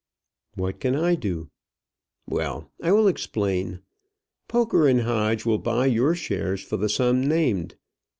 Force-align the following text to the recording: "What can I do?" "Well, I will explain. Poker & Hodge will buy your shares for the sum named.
"What 0.55 0.79
can 0.79 0.95
I 0.95 1.13
do?" 1.13 1.51
"Well, 2.27 2.71
I 2.81 2.91
will 2.91 3.07
explain. 3.07 3.81
Poker 4.47 4.91
& 5.01 5.01
Hodge 5.03 5.45
will 5.45 5.59
buy 5.59 5.85
your 5.85 6.15
shares 6.15 6.63
for 6.63 6.77
the 6.77 6.89
sum 6.89 7.21
named. 7.27 7.75